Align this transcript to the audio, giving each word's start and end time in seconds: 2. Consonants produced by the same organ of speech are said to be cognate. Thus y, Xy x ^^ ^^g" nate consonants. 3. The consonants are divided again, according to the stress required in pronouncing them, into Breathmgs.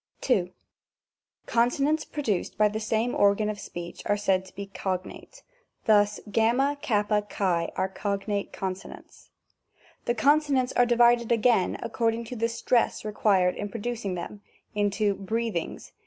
2. 0.21 0.49
Consonants 1.45 2.05
produced 2.05 2.57
by 2.57 2.67
the 2.67 2.79
same 2.79 3.13
organ 3.13 3.49
of 3.51 3.59
speech 3.59 4.01
are 4.07 4.17
said 4.17 4.43
to 4.43 4.55
be 4.55 4.65
cognate. 4.65 5.43
Thus 5.85 6.19
y, 6.25 6.31
Xy 6.31 6.71
x 6.79 6.87
^^ 7.09 7.71
^^g" 7.71 8.27
nate 8.27 8.51
consonants. 8.51 9.29
3. 10.05 10.05
The 10.05 10.15
consonants 10.15 10.73
are 10.73 10.87
divided 10.87 11.31
again, 11.31 11.77
according 11.83 12.23
to 12.25 12.35
the 12.35 12.49
stress 12.49 13.05
required 13.05 13.55
in 13.55 13.69
pronouncing 13.69 14.15
them, 14.15 14.41
into 14.73 15.13
Breathmgs. 15.13 15.91